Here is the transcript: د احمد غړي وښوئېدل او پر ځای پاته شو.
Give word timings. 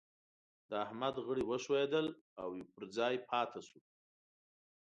د 0.69 0.71
احمد 0.85 1.15
غړي 1.25 1.43
وښوئېدل 1.45 2.07
او 2.41 2.49
پر 2.73 2.83
ځای 2.97 3.15
پاته 3.29 3.59
شو. 3.67 3.79